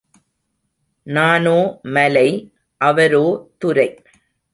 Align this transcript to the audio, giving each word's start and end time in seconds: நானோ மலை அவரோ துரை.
நானோ 1.07 1.59
மலை 1.87 2.29
அவரோ 2.81 3.25
துரை. 3.57 3.87